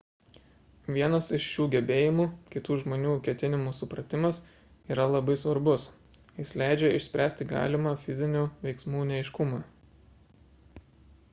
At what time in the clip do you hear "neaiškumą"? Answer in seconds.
9.11-9.61